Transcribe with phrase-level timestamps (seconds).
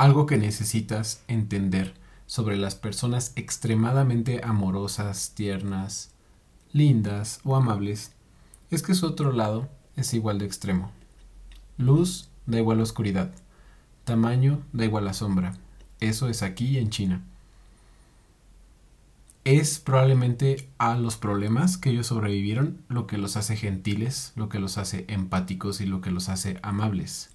[0.00, 1.92] algo que necesitas entender
[2.24, 6.12] sobre las personas extremadamente amorosas, tiernas,
[6.72, 8.12] lindas o amables
[8.70, 10.90] es que su otro lado es igual de extremo.
[11.76, 13.30] Luz da igual a oscuridad.
[14.04, 15.52] Tamaño da igual a sombra.
[16.00, 17.22] Eso es aquí en China.
[19.44, 24.60] Es probablemente a los problemas que ellos sobrevivieron lo que los hace gentiles, lo que
[24.60, 27.28] los hace empáticos y lo que los hace amables,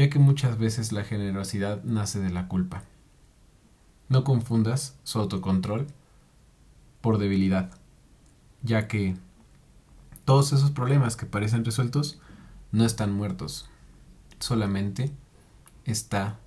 [0.00, 2.84] ya que muchas veces la generosidad nace de la culpa.
[4.08, 5.88] No confundas su autocontrol
[7.02, 7.70] por debilidad,
[8.62, 9.14] ya que
[10.24, 12.18] todos esos problemas que parecen resueltos
[12.72, 13.68] no están muertos,
[14.38, 15.12] solamente
[15.84, 16.38] está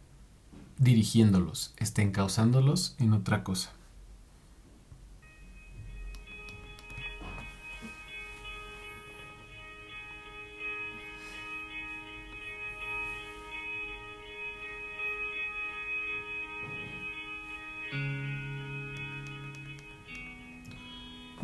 [0.80, 3.70] dirigiéndolos, está encauzándolos en otra cosa.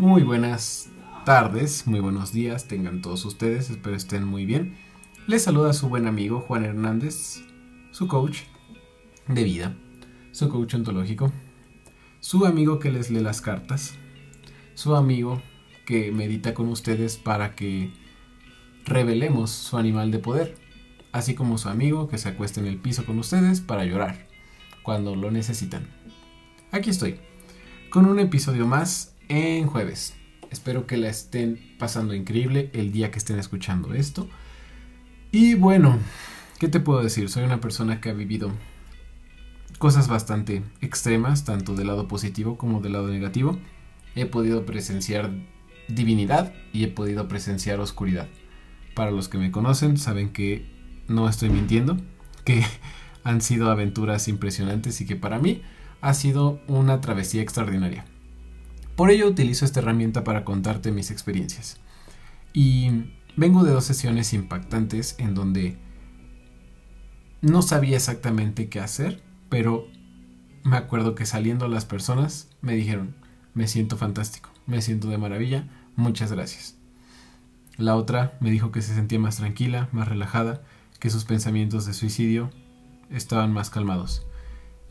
[0.10, 0.90] Muy buenas
[1.24, 4.76] tardes, muy buenos días, tengan todos ustedes, espero estén muy bien.
[5.28, 7.44] Les saluda su buen amigo Juan Hernández,
[7.92, 8.40] su coach
[9.28, 9.76] de vida,
[10.32, 11.32] su coach ontológico,
[12.22, 14.00] su amigo que les lee las cartas,
[14.74, 15.44] su amigo
[15.86, 17.94] que medita con ustedes para que
[18.86, 20.56] revelemos su animal de poder,
[21.12, 24.28] así como su amigo que se acuesta en el piso con ustedes para llorar
[24.82, 25.88] cuando lo necesitan.
[26.72, 27.20] Aquí estoy,
[27.92, 30.16] con un episodio más en jueves.
[30.52, 34.28] Espero que la estén pasando increíble el día que estén escuchando esto.
[35.32, 35.98] Y bueno,
[36.60, 37.30] ¿qué te puedo decir?
[37.30, 38.52] Soy una persona que ha vivido
[39.78, 43.60] cosas bastante extremas, tanto del lado positivo como del lado negativo.
[44.16, 45.32] He podido presenciar
[45.88, 48.28] divinidad y he podido presenciar oscuridad.
[48.96, 50.66] Para los que me conocen saben que
[51.08, 51.98] no estoy mintiendo,
[52.44, 52.64] que
[53.24, 55.62] han sido aventuras impresionantes y que para mí
[56.02, 58.06] ha sido una travesía extraordinaria.
[59.00, 61.78] Por ello utilizo esta herramienta para contarte mis experiencias.
[62.52, 65.78] Y vengo de dos sesiones impactantes en donde
[67.40, 69.88] no sabía exactamente qué hacer, pero
[70.66, 73.16] me acuerdo que saliendo las personas me dijeron,
[73.54, 76.76] me siento fantástico, me siento de maravilla, muchas gracias.
[77.78, 80.62] La otra me dijo que se sentía más tranquila, más relajada,
[81.00, 82.50] que sus pensamientos de suicidio
[83.10, 84.28] estaban más calmados.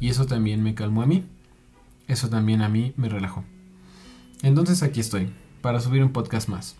[0.01, 1.27] Y eso también me calmó a mí.
[2.07, 3.45] Eso también a mí me relajó.
[4.43, 6.77] Entonces aquí estoy, para subir un podcast más.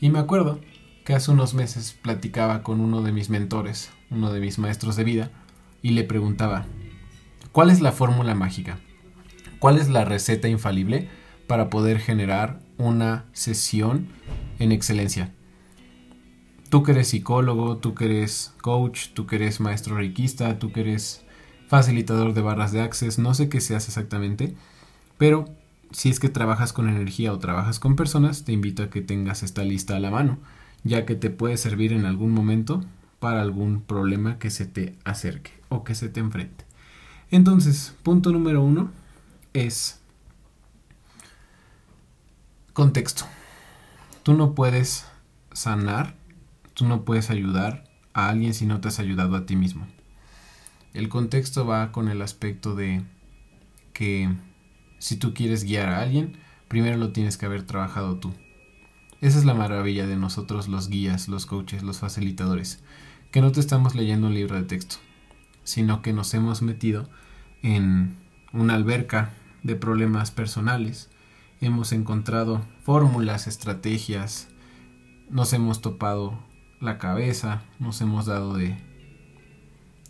[0.00, 0.60] Y me acuerdo
[1.04, 5.04] que hace unos meses platicaba con uno de mis mentores, uno de mis maestros de
[5.04, 5.30] vida,
[5.80, 6.66] y le preguntaba,
[7.52, 8.78] ¿cuál es la fórmula mágica?
[9.58, 11.08] ¿Cuál es la receta infalible
[11.46, 14.08] para poder generar una sesión
[14.58, 15.32] en excelencia?
[16.68, 20.82] Tú que eres psicólogo, tú que eres coach, tú que eres maestro reikista, tú que
[20.82, 21.24] eres
[21.68, 24.54] facilitador de barras de access, no sé qué seas exactamente,
[25.16, 25.46] pero
[25.90, 29.42] si es que trabajas con energía o trabajas con personas, te invito a que tengas
[29.42, 30.38] esta lista a la mano,
[30.84, 32.84] ya que te puede servir en algún momento
[33.18, 36.64] para algún problema que se te acerque o que se te enfrente.
[37.30, 38.90] Entonces, punto número uno
[39.52, 40.00] es
[42.72, 43.24] contexto.
[44.22, 45.06] Tú no puedes
[45.52, 46.14] sanar,
[46.74, 49.86] tú no puedes ayudar a alguien si no te has ayudado a ti mismo.
[50.94, 53.02] El contexto va con el aspecto de
[53.92, 54.30] que
[54.98, 56.36] si tú quieres guiar a alguien,
[56.68, 58.32] primero lo tienes que haber trabajado tú.
[59.20, 62.82] Esa es la maravilla de nosotros los guías, los coaches, los facilitadores,
[63.30, 64.96] que no te estamos leyendo un libro de texto,
[65.64, 67.08] sino que nos hemos metido
[67.62, 68.16] en
[68.52, 69.30] una alberca
[69.62, 71.10] de problemas personales,
[71.60, 74.48] hemos encontrado fórmulas, estrategias,
[75.30, 76.38] nos hemos topado
[76.80, 78.76] la cabeza, nos hemos dado de...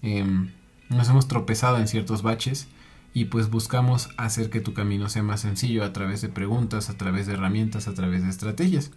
[0.03, 0.53] Em,
[0.91, 2.69] nos hemos tropezado en ciertos baches
[3.15, 6.97] y pues buscamos hacer que tu camino sea más sencillo a través de preguntas, a
[6.97, 8.91] través de herramientas, a través de estrategias.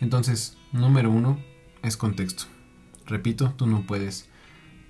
[0.00, 1.38] Entonces, número uno
[1.82, 2.44] es contexto.
[3.06, 4.28] Repito, tú no puedes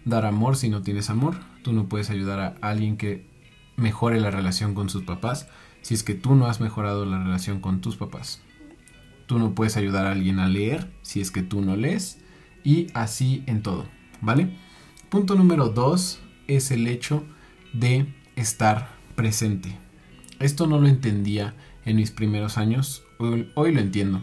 [0.04, 3.28] dar amor si no tienes amor, tú no puedes ayudar a alguien que
[3.76, 5.48] mejore la relación con sus papás
[5.82, 8.42] si es que tú no has mejorado la relación con tus papás.
[9.26, 12.20] Tú no puedes ayudar a alguien a leer si es que tú no lees
[12.64, 13.86] y así en todo,
[14.20, 14.56] ¿vale?
[15.08, 17.39] Punto número dos es el hecho de
[18.36, 19.76] estar presente.
[20.38, 24.22] Esto no lo entendía en mis primeros años, hoy, lo entiendo.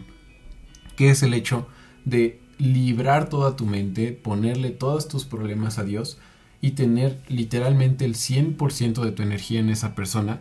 [0.96, 1.68] Que es el hecho
[2.04, 6.18] de librar toda tu mente, ponerle todos tus problemas a Dios
[6.60, 10.40] y tener literalmente el 100% de tu energía en esa persona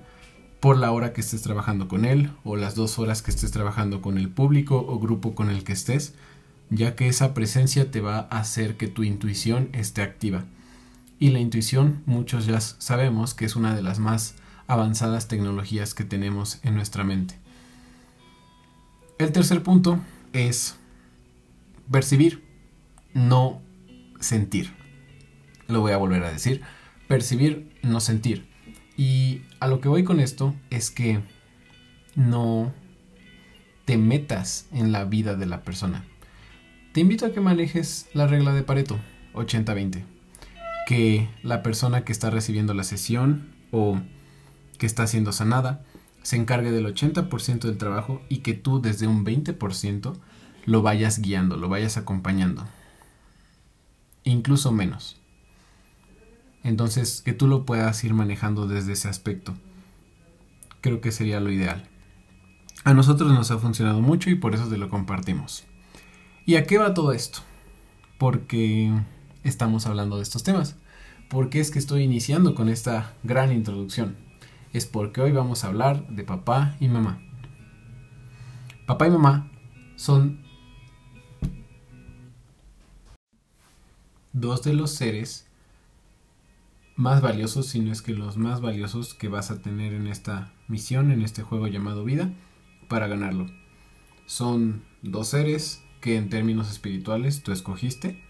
[0.59, 4.01] por la hora que estés trabajando con él o las dos horas que estés trabajando
[4.01, 6.15] con el público o grupo con el que estés,
[6.71, 10.45] ya que esa presencia te va a hacer que tu intuición esté activa
[11.19, 14.35] Y la intuición, muchos ya sabemos que es una de las más
[14.67, 17.39] avanzadas tecnologías que tenemos en nuestra mente.
[19.17, 19.99] El tercer punto
[20.33, 20.75] es
[21.89, 22.43] percibir,
[23.13, 23.61] no
[24.19, 24.71] sentir.
[25.67, 26.61] Lo voy a volver a decir.
[27.07, 28.47] Percibir, no sentir.
[28.95, 31.21] Y a lo que voy con esto es que
[32.15, 32.73] no
[33.85, 36.03] te metas en la vida de la persona.
[36.93, 38.99] Te invito a que manejes la regla de Pareto,
[39.33, 40.16] 80-20.
[40.87, 43.99] Que la persona que está recibiendo la sesión o
[44.77, 45.83] que está siendo sanada
[46.21, 50.13] se encargue del 80% del trabajo y que tú desde un 20%
[50.65, 52.65] lo vayas guiando, lo vayas acompañando.
[54.23, 55.19] Incluso menos.
[56.63, 59.55] Entonces, que tú lo puedas ir manejando desde ese aspecto.
[60.79, 61.89] Creo que sería lo ideal.
[62.83, 65.65] A nosotros nos ha funcionado mucho y por eso te lo compartimos.
[66.45, 67.39] ¿Y a qué va todo esto?
[68.17, 68.93] Porque
[69.49, 70.75] estamos hablando de estos temas.
[71.29, 74.15] Porque es que estoy iniciando con esta gran introducción?
[74.73, 77.21] Es porque hoy vamos a hablar de papá y mamá.
[78.85, 79.51] Papá y mamá
[79.95, 80.41] son
[84.31, 85.47] dos de los seres
[86.95, 90.53] más valiosos, si no es que los más valiosos que vas a tener en esta
[90.67, 92.33] misión, en este juego llamado vida,
[92.87, 93.47] para ganarlo.
[94.25, 98.23] Son dos seres que en términos espirituales tú escogiste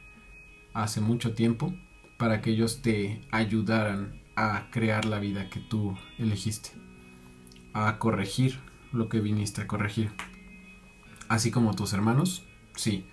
[0.83, 1.73] hace mucho tiempo
[2.17, 6.69] para que ellos te ayudaran a crear la vida que tú elegiste,
[7.73, 8.59] a corregir
[8.91, 10.11] lo que viniste a corregir.
[11.29, 12.45] Así como tus hermanos,
[12.75, 13.07] sí,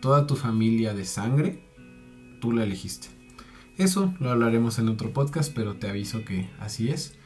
[0.00, 1.64] toda tu familia de sangre,
[2.40, 3.08] tú la elegiste.
[3.78, 7.18] Eso lo hablaremos en otro podcast, pero te aviso que así es.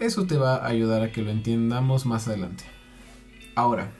[0.00, 2.64] Eso te va a ayudar a que lo entiendamos más adelante.
[3.54, 3.90] Ahora,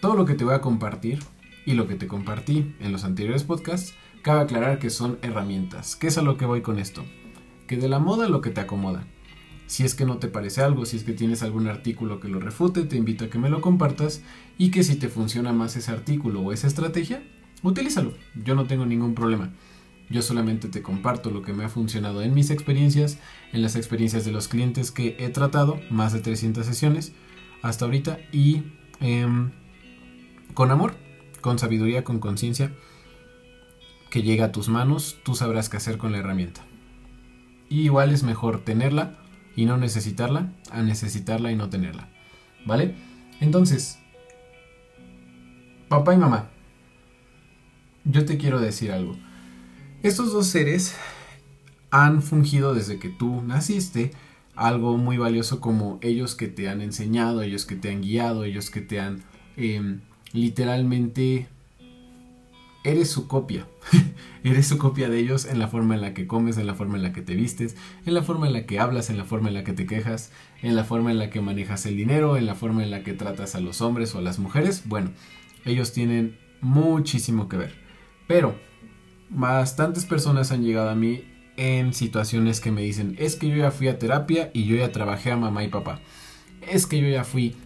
[0.00, 1.20] todo lo que te voy a compartir
[1.66, 5.96] y lo que te compartí en los anteriores podcasts, cabe aclarar que son herramientas.
[5.96, 7.04] ¿Qué es a lo que voy con esto?
[7.66, 9.06] que de la moda lo que te acomoda.
[9.66, 12.38] Si es que no te parece algo, si es que tienes algún artículo que lo
[12.38, 14.22] refute, te invito a que me lo compartas
[14.58, 17.22] y que si te funciona más ese artículo o esa estrategia,
[17.62, 18.14] utilízalo.
[18.44, 19.52] Yo no tengo ningún problema.
[20.08, 23.18] Yo solamente te comparto lo que me ha funcionado en mis experiencias,
[23.52, 27.12] en las experiencias de los clientes que he tratado, más de 300 sesiones
[27.62, 28.62] hasta ahorita, y
[29.00, 29.50] em,
[30.54, 30.94] con amor,
[31.46, 32.72] con sabiduría, con conciencia,
[34.10, 36.62] que llega a tus manos, tú sabrás qué hacer con la herramienta.
[37.68, 39.20] Y igual es mejor tenerla
[39.54, 42.08] y no necesitarla a necesitarla y no tenerla.
[42.64, 42.96] ¿Vale?
[43.38, 44.00] Entonces,
[45.88, 46.48] papá y mamá,
[48.02, 49.16] yo te quiero decir algo.
[50.02, 50.96] Estos dos seres
[51.92, 54.10] han fungido desde que tú naciste
[54.56, 58.68] algo muy valioso como ellos que te han enseñado, ellos que te han guiado, ellos
[58.68, 59.22] que te han
[59.56, 60.00] em,
[60.32, 61.48] literalmente
[62.84, 63.66] eres su copia.
[64.44, 66.96] eres su copia de ellos en la forma en la que comes, en la forma
[66.96, 69.48] en la que te vistes, en la forma en la que hablas, en la forma
[69.48, 70.30] en la que te quejas,
[70.62, 73.12] en la forma en la que manejas el dinero, en la forma en la que
[73.12, 74.84] tratas a los hombres o a las mujeres.
[74.86, 75.10] Bueno,
[75.64, 77.74] ellos tienen muchísimo que ver.
[78.28, 78.56] Pero
[79.30, 81.24] bastantes personas han llegado a mí
[81.56, 84.92] en situaciones que me dicen, es que yo ya fui a terapia y yo ya
[84.92, 86.00] trabajé a mamá y papá.
[86.60, 87.56] Es que yo ya fui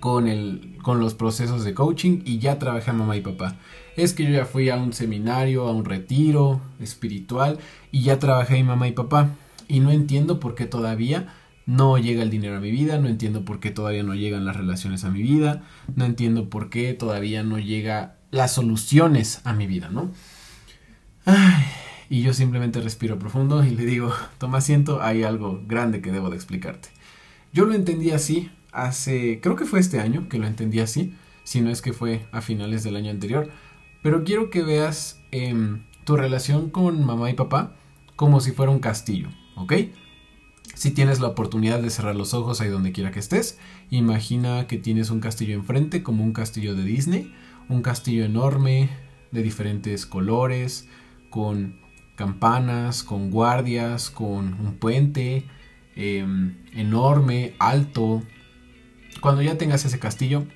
[0.00, 3.56] con, el, con los procesos de coaching y ya trabajé mamá y papá.
[3.96, 7.58] Es que yo ya fui a un seminario, a un retiro espiritual
[7.92, 9.30] y ya trabajé a mamá y papá.
[9.68, 11.34] Y no entiendo por qué todavía
[11.66, 14.56] no llega el dinero a mi vida, no entiendo por qué todavía no llegan las
[14.56, 15.62] relaciones a mi vida,
[15.94, 20.10] no entiendo por qué todavía no llega las soluciones a mi vida, ¿no?
[22.08, 26.30] y yo simplemente respiro profundo y le digo, toma asiento, hay algo grande que debo
[26.30, 26.88] de explicarte.
[27.52, 31.60] Yo lo entendí así hace, creo que fue este año que lo entendí así, si
[31.60, 33.50] no es que fue a finales del año anterior,
[34.02, 37.74] pero quiero que veas em, tu relación con mamá y papá
[38.16, 39.72] como si fuera un castillo, ¿ok?
[40.74, 43.58] Si tienes la oportunidad de cerrar los ojos ahí donde quiera que estés,
[43.90, 47.34] imagina que tienes un castillo enfrente como un castillo de Disney,
[47.68, 48.88] un castillo enorme
[49.32, 50.88] de diferentes colores,
[51.28, 51.80] con
[52.14, 55.46] campanas, con guardias, con un puente
[55.96, 58.22] em, enorme, alto,
[59.20, 60.46] cuando ya tengas ese castillo,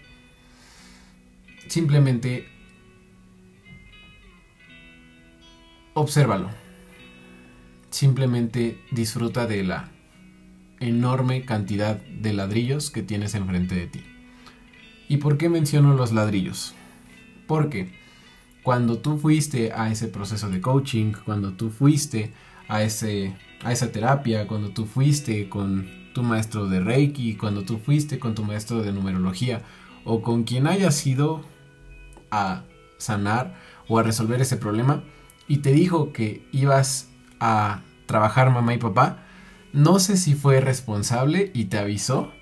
[1.69, 2.49] simplemente
[5.95, 6.51] obsérvalo.
[7.91, 9.91] Simplemente disfruta de la
[10.81, 14.05] enorme cantidad de ladrillos que tienes enfrente de ti.
[15.09, 16.75] ¿Y por qué menciono los ladrillos?
[17.47, 17.93] Porque
[18.63, 22.33] cuando tú fuiste a ese proceso de coaching, cuando tú fuiste
[22.67, 27.77] a, ese, a esa terapia, cuando tú fuiste con tu maestro de Reiki, cuando tú
[27.77, 29.61] fuiste con tu maestro de numerología
[30.05, 31.43] o con quien hayas ido
[32.31, 32.63] a
[32.97, 33.55] sanar
[33.89, 35.05] o a resolver ese problema
[35.47, 39.19] y te dijo que ibas a trabajar mamá y papá,
[39.73, 42.33] no sé si fue responsable y te avisó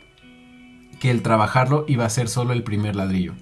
[1.00, 3.35] que el trabajarlo iba a ser solo el primer ladrillo,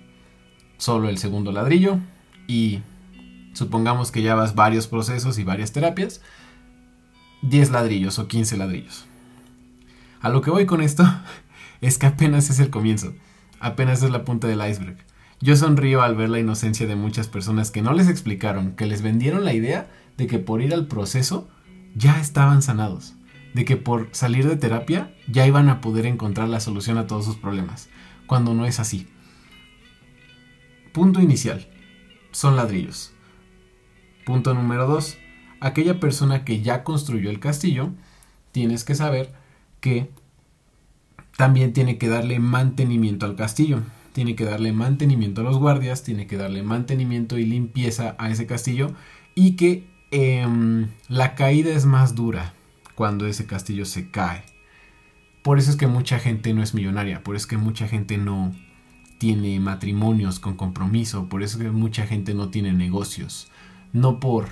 [0.78, 1.98] solo el segundo ladrillo
[2.46, 2.80] y
[3.52, 6.22] supongamos que ya vas varios procesos y varias terapias,
[7.42, 9.09] 10 ladrillos o 15 ladrillos.
[10.20, 11.04] A lo que voy con esto
[11.80, 13.14] es que apenas es el comienzo,
[13.58, 14.98] apenas es la punta del iceberg.
[15.40, 19.00] Yo sonrío al ver la inocencia de muchas personas que no les explicaron, que les
[19.00, 21.48] vendieron la idea de que por ir al proceso
[21.94, 23.14] ya estaban sanados,
[23.54, 27.24] de que por salir de terapia ya iban a poder encontrar la solución a todos
[27.24, 27.88] sus problemas,
[28.26, 29.08] cuando no es así.
[30.92, 31.68] Punto inicial.
[32.32, 33.12] Son ladrillos.
[34.26, 35.16] Punto número 2.
[35.60, 37.90] Aquella persona que ya construyó el castillo,
[38.52, 39.32] tienes que saber
[39.80, 40.10] que
[41.36, 43.80] también tiene que darle mantenimiento al castillo.
[44.12, 48.46] Tiene que darle mantenimiento a los guardias, tiene que darle mantenimiento y limpieza a ese
[48.46, 48.94] castillo
[49.34, 52.52] y que em, la caída es más dura
[52.94, 54.42] cuando ese castillo se cae.
[55.42, 58.18] Por eso es que mucha gente no es millonaria, por eso es que mucha gente
[58.18, 58.54] no
[59.16, 63.50] tiene matrimonios con compromiso, por eso es que mucha gente no tiene negocios.
[63.92, 64.48] No por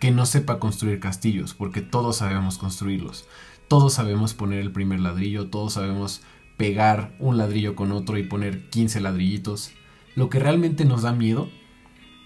[0.00, 3.26] que no sepa construir castillos, porque todos sabemos construirlos.
[3.68, 6.22] Todos sabemos poner el primer ladrillo, todos sabemos
[6.56, 9.72] pegar un ladrillo con otro y poner 15 ladrillitos.
[10.16, 11.50] Lo que realmente nos da miedo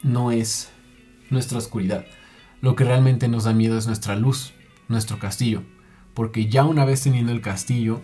[0.05, 0.71] no es
[1.31, 2.07] nuestra oscuridad.
[2.61, 4.53] Lo que realmente nos da miedo es nuestra luz,
[4.87, 5.65] nuestro castillo.
[6.15, 8.03] Porque ya una vez teniendo el castillo,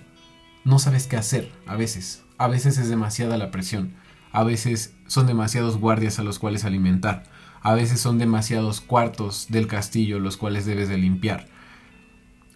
[0.65, 2.25] no sabes qué hacer a veces.
[2.39, 3.95] A veces es demasiada la presión.
[4.33, 7.23] A veces son demasiados guardias a los cuales alimentar.
[7.63, 11.47] A veces son demasiados cuartos del castillo los cuales debes de limpiar.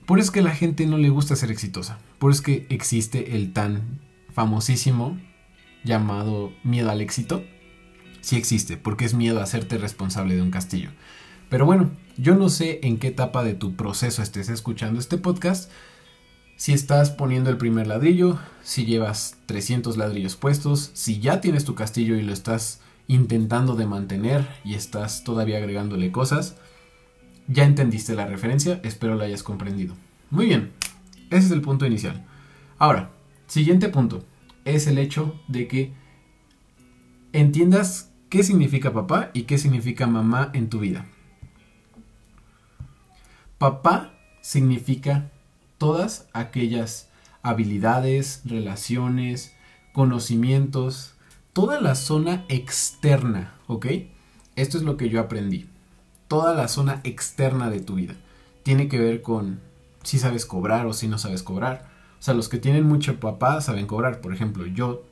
[0.07, 1.99] Por eso es que la gente no le gusta ser exitosa.
[2.19, 4.01] Por eso es que existe el tan
[4.33, 5.19] famosísimo
[5.85, 7.45] llamado miedo al éxito.
[8.21, 10.91] Sí existe, porque es miedo a hacerte responsable de un castillo.
[11.49, 15.71] Pero bueno, yo no sé en qué etapa de tu proceso estés escuchando este podcast.
[16.57, 21.75] Si estás poniendo el primer ladrillo, si llevas 300 ladrillos puestos, si ya tienes tu
[21.75, 26.57] castillo y lo estás intentando de mantener y estás todavía agregándole cosas,
[27.53, 29.95] ya entendiste la referencia, espero la hayas comprendido.
[30.31, 30.73] Muy bien,
[31.31, 32.25] ese es el punto inicial.
[32.79, 33.11] Ahora,
[33.47, 34.25] siguiente punto,
[34.65, 35.93] es el hecho de que
[37.33, 41.07] entiendas qué significa papá y qué significa mamá en tu vida.
[43.59, 45.31] Papá significa
[45.79, 47.09] todas aquellas
[47.43, 49.55] habilidades, relaciones,
[49.93, 51.15] conocimientos,
[51.53, 53.87] toda la zona externa, ¿ok?
[54.57, 55.72] Esto es lo que yo aprendí
[56.33, 58.15] toda la zona externa de tu vida.
[58.63, 59.61] Tiene que ver con
[60.03, 61.91] si sabes cobrar o si no sabes cobrar.
[62.19, 64.23] O sea, los que tienen mucho papá saben cobrar.
[64.23, 65.05] Por ejemplo, yo,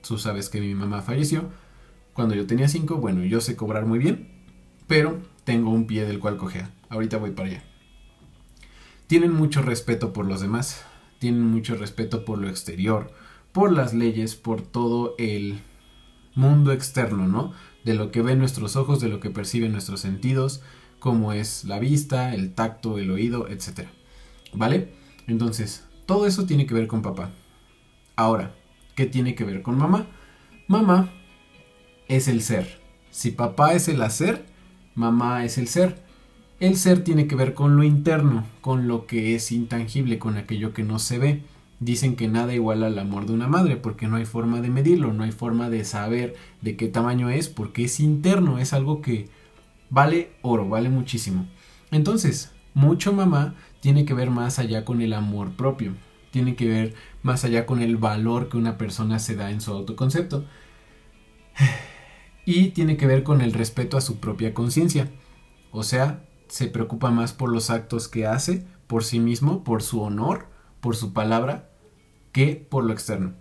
[0.00, 1.50] tú sabes que mi mamá falleció
[2.14, 2.96] cuando yo tenía 5.
[2.96, 4.30] Bueno, yo sé cobrar muy bien,
[4.86, 6.70] pero tengo un pie del cual cojear.
[6.88, 7.64] Ahorita voy para allá.
[9.08, 10.86] Tienen mucho respeto por los demás.
[11.18, 13.12] Tienen mucho respeto por lo exterior,
[13.52, 15.60] por las leyes, por todo el
[16.34, 17.52] mundo externo, ¿no?
[17.84, 20.62] De lo que ven nuestros ojos, de lo que perciben nuestros sentidos,
[20.98, 23.88] como es la vista, el tacto, el oído, etc.
[24.52, 24.92] ¿Vale?
[25.26, 27.30] Entonces, todo eso tiene que ver con papá.
[28.16, 28.54] Ahora,
[28.94, 30.06] ¿qué tiene que ver con mamá?
[30.68, 31.10] Mamá
[32.08, 32.80] es el ser.
[33.10, 34.46] Si papá es el hacer,
[34.94, 36.02] mamá es el ser.
[36.60, 40.72] El ser tiene que ver con lo interno, con lo que es intangible, con aquello
[40.72, 41.42] que no se ve
[41.84, 45.12] dicen que nada iguala al amor de una madre porque no hay forma de medirlo,
[45.12, 49.28] no hay forma de saber de qué tamaño es porque es interno, es algo que
[49.90, 51.46] vale oro, vale muchísimo.
[51.90, 55.94] Entonces, mucho mamá tiene que ver más allá con el amor propio,
[56.30, 59.72] tiene que ver más allá con el valor que una persona se da en su
[59.72, 60.46] autoconcepto
[62.44, 65.10] y tiene que ver con el respeto a su propia conciencia.
[65.72, 70.00] O sea, se preocupa más por los actos que hace, por sí mismo, por su
[70.00, 70.48] honor,
[70.80, 71.71] por su palabra,
[72.32, 73.32] que por lo externo.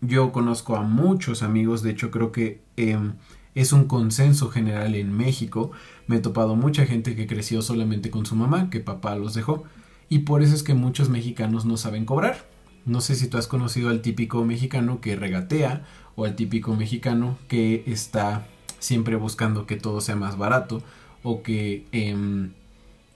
[0.00, 3.14] Yo conozco a muchos amigos, de hecho creo que em,
[3.54, 5.70] es un consenso general en México.
[6.06, 9.64] Me he topado mucha gente que creció solamente con su mamá, que papá los dejó,
[10.08, 12.46] y por eso es que muchos mexicanos no saben cobrar.
[12.84, 15.84] No sé si tú has conocido al típico mexicano que regatea
[16.16, 18.46] o al típico mexicano que está
[18.80, 20.82] siempre buscando que todo sea más barato
[21.22, 22.52] o que em,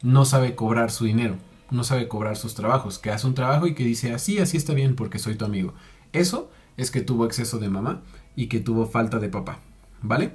[0.02, 1.36] no sabe cobrar su dinero
[1.70, 4.74] no sabe cobrar sus trabajos, que hace un trabajo y que dice así, así está
[4.74, 5.74] bien porque soy tu amigo.
[6.12, 8.02] Eso es que tuvo exceso de mamá
[8.34, 9.60] y que tuvo falta de papá.
[10.02, 10.34] ¿Vale?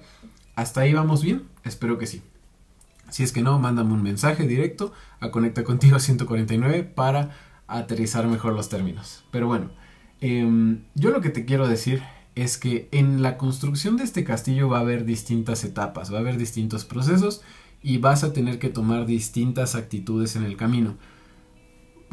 [0.55, 1.43] ¿Hasta ahí vamos bien?
[1.63, 2.21] Espero que sí.
[3.09, 7.31] Si es que no, mándame un mensaje directo a Conecta Contigo 149 para
[7.67, 9.23] aterrizar mejor los términos.
[9.31, 9.69] Pero bueno,
[10.21, 12.01] em, yo lo que te quiero decir
[12.35, 16.21] es que en la construcción de este castillo va a haber distintas etapas, va a
[16.21, 17.41] haber distintos procesos
[17.83, 20.95] y vas a tener que tomar distintas actitudes en el camino.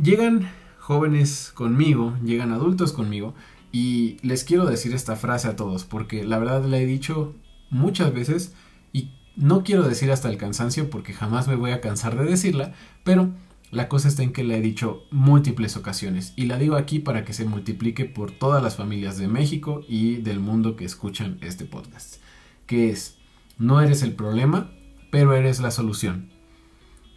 [0.03, 3.35] Llegan jóvenes conmigo, llegan adultos conmigo
[3.73, 7.35] y les quiero decir esta frase a todos porque la verdad la he dicho
[7.69, 8.55] muchas veces
[8.93, 12.75] y no quiero decir hasta el cansancio porque jamás me voy a cansar de decirla,
[13.03, 13.31] pero
[13.73, 17.25] la cosa está en que la he dicho múltiples ocasiones y la digo aquí para
[17.25, 21.65] que se multiplique por todas las familias de México y del mundo que escuchan este
[21.65, 22.23] podcast,
[22.67, 23.19] que es,
[23.59, 24.71] no eres el problema,
[25.11, 26.31] pero eres la solución.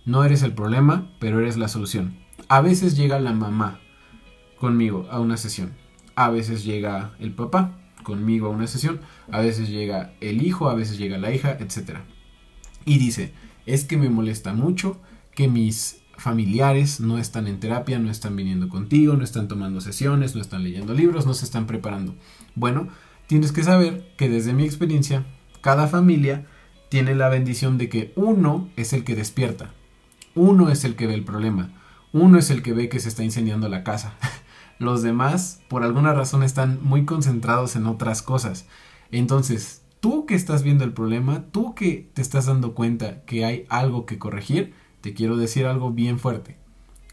[0.04, 2.18] No eres el problema, pero eres la solución.
[2.51, 3.79] A veces llega la mamá
[4.60, 5.72] conmigo a una sesión,
[6.15, 9.00] a veces llega el papá conmigo a una sesión,
[9.31, 12.00] a veces llega el hijo, a veces llega la hija, etc.
[12.84, 13.31] Y dice,
[13.65, 15.00] es que me molesta mucho
[15.34, 20.36] que mis familiares no están en terapia, no están viniendo contigo, no están tomando sesiones,
[20.36, 22.15] no están leyendo libros, no se están preparando.
[22.55, 22.89] Bueno,
[23.27, 25.24] tienes que saber que desde mi experiencia,
[25.62, 26.48] cada familia
[26.89, 29.72] tiene la bendición de que uno es el que despierta,
[30.36, 31.77] uno es el que ve el problema,
[32.13, 34.15] uno es el que ve que se está incendiando la casa.
[34.80, 38.65] Los demás, por alguna razón, están muy concentrados en otras cosas.
[39.12, 43.65] Entonces, tú que estás viendo el problema, tú que te estás dando cuenta que hay
[43.70, 46.58] algo que corregir, te quiero decir algo bien fuerte.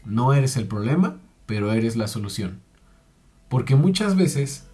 [0.05, 2.61] No eres el problema, pero eres la solución.
[3.49, 4.67] Porque muchas veces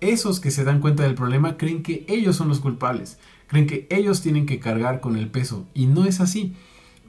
[0.00, 3.86] esos que se dan cuenta del problema creen que ellos son los culpables, creen que
[3.90, 6.54] ellos tienen que cargar con el peso y no es así.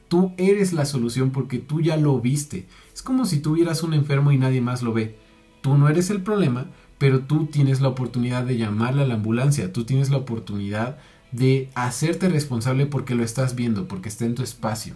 [0.07, 2.67] Tú eres la solución porque tú ya lo viste.
[2.93, 5.17] Es como si tuvieras un enfermo y nadie más lo ve.
[5.61, 6.67] Tú no eres el problema,
[6.97, 10.97] pero tú tienes la oportunidad de llamarle a la ambulancia, tú tienes la oportunidad
[11.31, 14.95] de hacerte responsable porque lo estás viendo, porque está en tu espacio.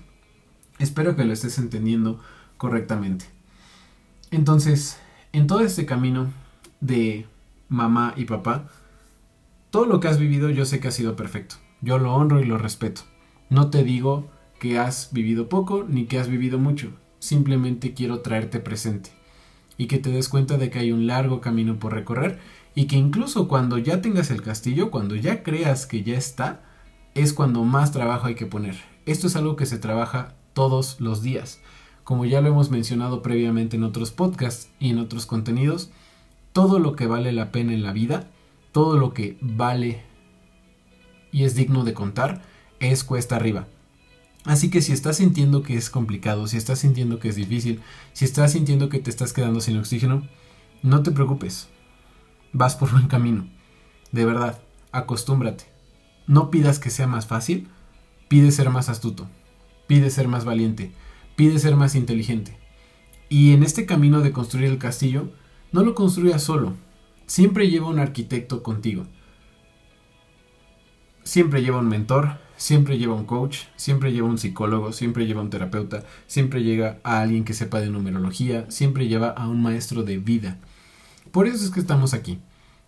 [0.79, 2.19] Espero que lo estés entendiendo
[2.57, 3.25] correctamente.
[4.29, 4.99] Entonces,
[5.33, 6.31] en todo este camino
[6.79, 7.25] de
[7.69, 8.67] mamá y papá,
[9.71, 11.55] todo lo que has vivido yo sé que ha sido perfecto.
[11.81, 13.01] Yo lo honro y lo respeto.
[13.49, 16.91] No te digo que has vivido poco ni que has vivido mucho.
[17.20, 19.11] Simplemente quiero traerte presente
[19.77, 22.39] y que te des cuenta de que hay un largo camino por recorrer
[22.75, 26.63] y que incluso cuando ya tengas el castillo, cuando ya creas que ya está,
[27.15, 28.75] es cuando más trabajo hay que poner.
[29.05, 31.59] Esto es algo que se trabaja todos los días.
[32.03, 35.91] Como ya lo hemos mencionado previamente en otros podcasts y en otros contenidos,
[36.53, 38.29] todo lo que vale la pena en la vida,
[38.72, 40.03] todo lo que vale
[41.31, 42.41] y es digno de contar,
[42.79, 43.67] es cuesta arriba.
[44.48, 47.81] Así que si estás sintiendo que es complicado, si estás sintiendo que es difícil,
[48.14, 50.27] si estás sintiendo que te estás quedando sin oxígeno,
[50.81, 51.70] no te preocupes.
[52.53, 53.48] Vas por buen camino.
[54.12, 54.60] De verdad,
[54.92, 55.66] acostúmbrate.
[56.25, 57.68] No pidas que sea más fácil,
[58.27, 59.29] pide ser más astuto
[59.88, 60.92] pide ser más valiente,
[61.36, 62.57] pide ser más inteligente.
[63.29, 65.31] Y en este camino de construir el castillo,
[65.72, 66.75] no lo construyas solo,
[67.25, 69.05] siempre lleva un arquitecto contigo.
[71.24, 75.50] Siempre lleva un mentor, siempre lleva un coach, siempre lleva un psicólogo, siempre lleva un
[75.50, 80.17] terapeuta, siempre llega a alguien que sepa de numerología, siempre lleva a un maestro de
[80.17, 80.57] vida.
[81.31, 82.39] Por eso es que estamos aquí.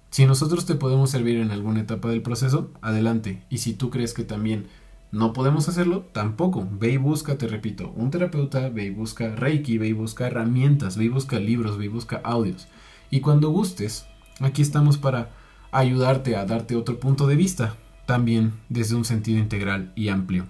[0.10, 3.43] Si nosotros te podemos servir en alguna etapa del proceso, adelante.
[3.49, 4.67] Y si tú crees que también
[5.12, 6.67] no podemos hacerlo tampoco.
[6.71, 10.97] Ve y busca, te repito, un terapeuta, ve y busca Reiki, ve y busca herramientas,
[10.97, 12.67] ve y busca libros, ve y busca audios.
[13.10, 14.05] Y cuando gustes,
[14.39, 15.32] aquí estamos para
[15.71, 17.75] ayudarte a darte otro punto de vista,
[18.10, 20.48] también desde un sentido integral y amplio.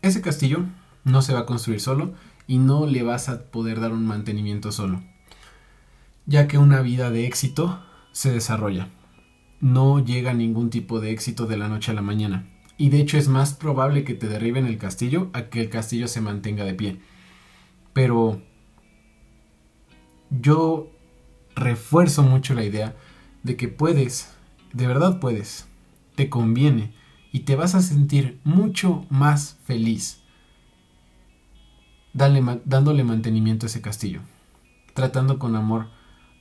[0.00, 0.64] Ese castillo
[1.04, 2.14] no se va a construir solo
[2.46, 5.02] y no le vas a poder dar un mantenimiento solo,
[6.24, 8.88] ya que una vida de éxito se desarrolla
[9.60, 12.48] no llega ningún tipo de éxito de la noche a la mañana.
[12.78, 16.08] Y de hecho es más probable que te derriben el castillo a que el castillo
[16.08, 17.00] se mantenga de pie.
[17.92, 18.40] Pero
[20.30, 20.90] yo
[21.54, 22.96] refuerzo mucho la idea
[23.42, 24.32] de que puedes,
[24.72, 25.68] de verdad puedes,
[26.14, 26.92] te conviene
[27.32, 30.22] y te vas a sentir mucho más feliz
[32.12, 34.20] dándole mantenimiento a ese castillo,
[34.94, 35.88] tratando con amor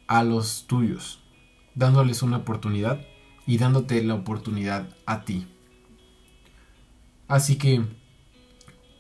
[0.07, 1.23] a los tuyos,
[1.75, 3.01] dándoles una oportunidad
[3.47, 5.47] y dándote la oportunidad a ti.
[7.27, 7.85] Así que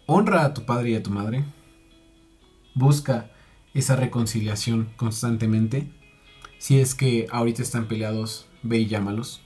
[0.05, 1.43] honra a tu padre y a tu madre,
[2.73, 3.31] busca
[3.73, 5.91] esa reconciliación constantemente.
[6.61, 9.41] Si es que ahorita están peleados, ve y llámalos.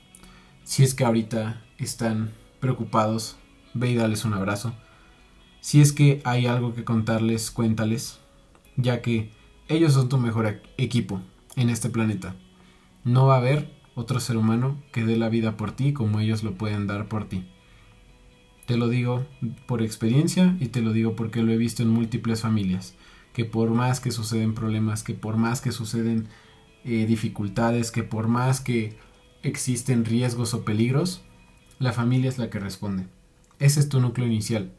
[0.65, 3.38] Si es que ahorita están preocupados,
[3.73, 4.73] ve y dales un abrazo.
[5.62, 8.19] Si es que hay algo que contarles, cuéntales,
[8.75, 9.32] ya que
[9.69, 11.21] ellos son tu mejor equipo
[11.56, 12.36] en este planeta.
[13.06, 16.43] No va a haber otro ser humano que dé la vida por ti como ellos
[16.43, 17.47] lo pueden dar por ti.
[18.65, 19.25] Te lo digo
[19.67, 22.93] por experiencia y te lo digo porque lo he visto en múltiples familias,
[23.32, 26.28] que por más que suceden problemas, que por más que suceden
[26.86, 28.95] eh, dificultades, que por más que
[29.43, 31.24] existen riesgos o peligros,
[31.78, 33.08] La familia es la que responde.
[33.60, 34.71] Ese es tu núcleo inicial.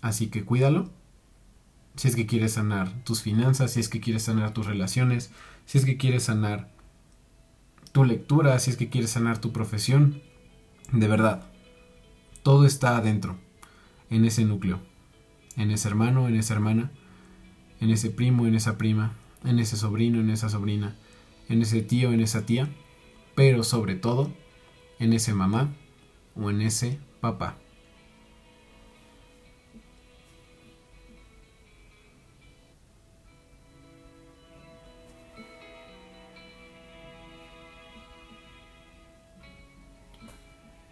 [0.00, 0.90] Así que cuídalo.
[1.94, 5.30] Si es que quieres sanar tus finanzas, si es que quieres sanar tus relaciones,
[5.66, 6.72] si es que quieres sanar
[7.92, 10.20] tu lectura, si es que quieres sanar tu profesión.
[10.90, 11.46] De verdad,
[12.42, 13.36] todo está adentro,
[14.10, 14.80] en ese núcleo,
[15.56, 16.90] en ese hermano, en esa hermana,
[17.80, 19.12] en ese primo, en esa prima,
[19.44, 20.94] en ese sobrino, en esa sobrina,
[21.48, 22.68] en ese tío, en esa tía,
[23.34, 24.32] pero sobre todo
[24.98, 25.72] en ese mamá
[26.34, 27.56] o en ese papá.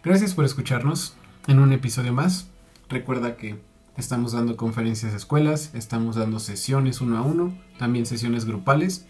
[0.03, 2.49] Gracias por escucharnos en un episodio más.
[2.87, 3.59] Recuerda que
[3.97, 9.07] estamos dando conferencias a escuelas, estamos dando sesiones uno a uno, también sesiones grupales.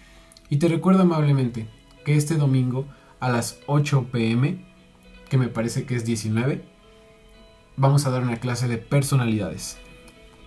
[0.50, 1.68] Y te recuerdo amablemente
[2.06, 2.88] que este domingo
[3.20, 4.66] a las 8 pm,
[5.30, 6.64] que me parece que es 19,
[7.76, 9.78] vamos a dar una clase de personalidades.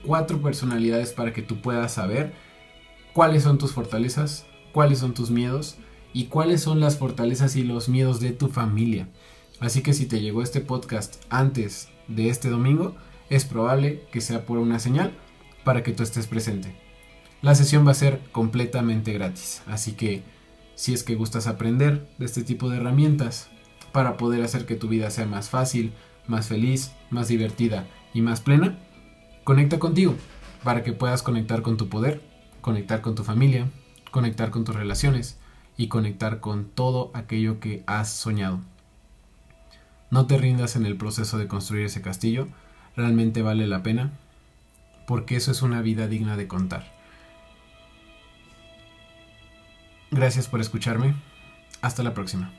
[0.06, 2.32] Cuatro personalidades para que tú puedas saber
[3.12, 5.76] cuáles son tus fortalezas, cuáles son tus miedos
[6.14, 9.08] y cuáles son las fortalezas y los miedos de tu familia.
[9.60, 12.96] Así que si te llegó este podcast antes de este domingo,
[13.30, 15.16] es probable que sea por una señal
[15.64, 16.74] para que tú estés presente.
[17.42, 20.22] La sesión va a ser completamente gratis, así que
[20.74, 23.48] si es que gustas aprender de este tipo de herramientas
[23.92, 25.92] para poder hacer que tu vida sea más fácil,
[26.26, 28.78] más feliz, más divertida y más plena,
[29.44, 30.14] conecta contigo
[30.62, 32.20] para que puedas conectar con tu poder,
[32.60, 33.70] conectar con tu familia,
[34.10, 35.38] conectar con tus relaciones
[35.76, 38.60] y conectar con todo aquello que has soñado.
[40.10, 42.48] No te rindas en el proceso de construir ese castillo,
[43.00, 44.10] realmente vale la pena,
[45.06, 46.84] porque eso es una vida digna de contar.
[50.10, 51.14] Gracias por escucharme,
[51.82, 52.52] hasta la próxima.